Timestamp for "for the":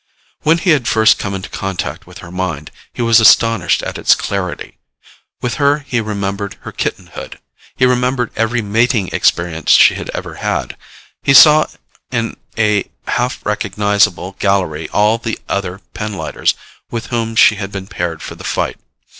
18.23-18.43